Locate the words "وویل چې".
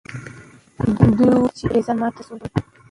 1.35-1.63